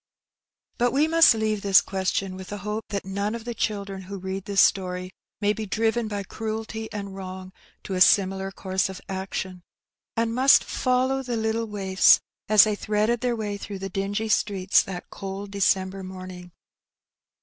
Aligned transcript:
But 0.79 0.93
we 0.93 1.07
must 1.07 1.35
leave 1.35 1.61
this 1.61 1.79
question, 1.79 2.35
with 2.35 2.47
the 2.47 2.57
hope 2.65 2.85
that 2.89 3.05
none 3.05 3.35
of 3.35 3.45
the 3.45 3.53
children 3.53 4.01
who 4.01 4.17
read 4.17 4.45
this 4.45 4.59
story 4.61 5.11
may 5.41 5.53
be 5.53 5.67
driven 5.67 6.07
by 6.07 6.23
cruelty 6.23 6.91
and 6.91 7.15
wrong 7.15 7.53
to 7.83 7.93
a 7.93 8.01
similar 8.01 8.51
course 8.51 8.89
of 8.89 8.99
action, 9.07 9.61
and 10.17 10.33
must 10.33 10.63
follow 10.63 11.21
the 11.21 11.37
little 11.37 11.67
waifs 11.67 12.19
as 12.49 12.63
they 12.63 12.73
threaded 12.73 13.21
their 13.21 13.35
way 13.35 13.57
through 13.57 13.77
the 13.77 13.89
dingy 13.89 14.27
streets 14.27 14.81
that 14.81 15.11
cold 15.11 15.51
December 15.51 16.01
morning. 16.01 16.49